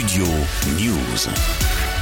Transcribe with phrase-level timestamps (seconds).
[0.00, 0.24] Studio
[0.78, 1.99] News.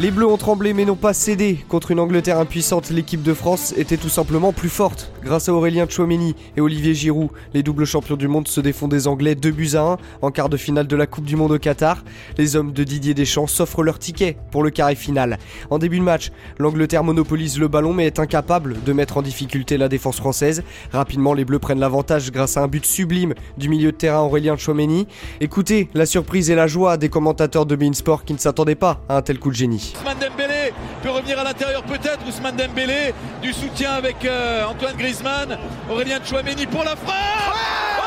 [0.00, 1.58] Les Bleus ont tremblé mais n'ont pas cédé.
[1.66, 5.10] Contre une Angleterre impuissante, l'équipe de France était tout simplement plus forte.
[5.24, 9.08] Grâce à Aurélien Chouameni et Olivier Giroud, les doubles champions du monde se défont des
[9.08, 11.58] Anglais 2 buts à 1 en quart de finale de la Coupe du Monde au
[11.58, 12.04] Qatar.
[12.36, 15.36] Les hommes de Didier Deschamps s'offrent leur ticket pour le carré final.
[15.68, 16.30] En début de match,
[16.60, 20.62] l'Angleterre monopolise le ballon mais est incapable de mettre en difficulté la défense française.
[20.92, 24.56] Rapidement, les Bleus prennent l'avantage grâce à un but sublime du milieu de terrain Aurélien
[24.56, 25.08] Chouameni.
[25.40, 29.16] Écoutez la surprise et la joie des commentateurs de Beansport qui ne s'attendaient pas à
[29.16, 29.87] un tel coup de génie.
[29.96, 32.26] Ousmane Dembélé peut revenir à l'intérieur peut-être.
[32.26, 35.58] Ousmane Dembélé du soutien avec euh, Antoine Griezmann.
[35.90, 37.16] Aurélien Chouameni pour la frappe.
[37.48, 38.02] Oh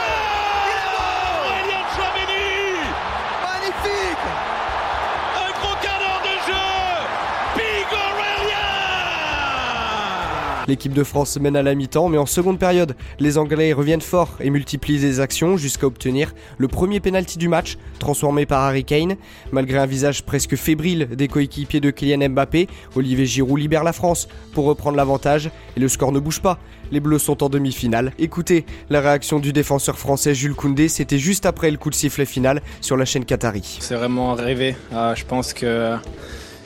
[1.47, 2.77] Aurélien Chouameni
[3.43, 4.50] Magnifique
[10.71, 14.37] L'équipe de France mène à la mi-temps, mais en seconde période, les Anglais reviennent fort
[14.39, 19.17] et multiplient les actions jusqu'à obtenir le premier penalty du match, transformé par Harry Kane.
[19.51, 24.29] Malgré un visage presque fébrile des coéquipiers de Kylian Mbappé, Olivier Giroud libère la France
[24.53, 26.57] pour reprendre l'avantage et le score ne bouge pas.
[26.89, 28.13] Les Bleus sont en demi-finale.
[28.17, 32.25] Écoutez, la réaction du défenseur français Jules Koundé, c'était juste après le coup de sifflet
[32.25, 33.79] final sur la chaîne Qatari.
[33.81, 34.77] C'est vraiment rêvé.
[34.93, 35.97] Euh, je pense que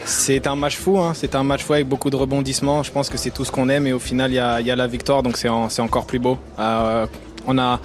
[0.06, 1.00] c'est un match fou.
[1.00, 1.14] Hein.
[1.16, 2.84] C'est un match fou avec beaucoup de rebondissements.
[2.84, 4.88] Je pense que c'est tout ce qu'on aime et au final, il y a, la
[4.88, 6.38] victoire, donc c'est encore plus beau.
[6.60, 7.06] Euh,
[7.48, 7.80] on a,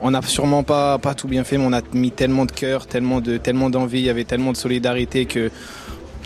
[0.00, 2.86] on a sûrement pas, pas tout bien fait, mais on a mis tellement de cœur,
[2.86, 5.50] tellement de, tellement d'envie, il y avait tellement de solidarité que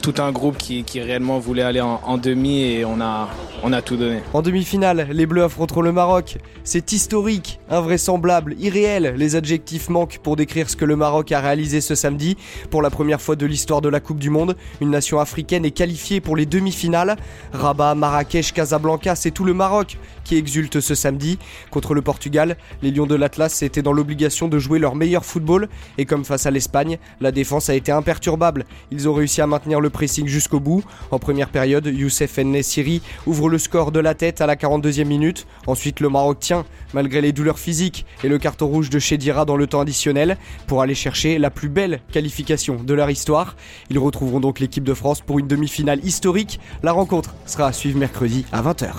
[0.00, 3.28] tout un groupe qui, réellement voulait aller en, en demi et on a,
[3.62, 4.20] on a tout donné.
[4.32, 6.38] En demi-finale, les Bleus affronteront le Maroc.
[6.64, 9.14] C'est historique, invraisemblable, irréel.
[9.16, 12.36] Les adjectifs manquent pour décrire ce que le Maroc a réalisé ce samedi.
[12.70, 15.70] Pour la première fois de l'histoire de la Coupe du Monde, une nation africaine est
[15.70, 17.16] qualifiée pour les demi-finales.
[17.52, 21.38] Rabat, Marrakech, Casablanca, c'est tout le Maroc qui exulte ce samedi.
[21.70, 25.68] Contre le Portugal, les Lions de l'Atlas étaient dans l'obligation de jouer leur meilleur football.
[25.98, 28.64] Et comme face à l'Espagne, la défense a été imperturbable.
[28.90, 30.82] Ils ont réussi à maintenir pressing jusqu'au bout.
[31.10, 35.46] En première période, Youssef Nessiri ouvre le score de la tête à la 42e minute.
[35.66, 36.64] Ensuite, le Maroc tient,
[36.94, 40.36] malgré les douleurs physiques et le carton rouge de Chedira dans le temps additionnel,
[40.66, 43.56] pour aller chercher la plus belle qualification de leur histoire.
[43.90, 46.60] Ils retrouveront donc l'équipe de France pour une demi-finale historique.
[46.82, 48.92] La rencontre sera à suivre mercredi à 20h.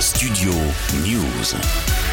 [0.00, 0.52] Studio
[1.04, 2.05] News.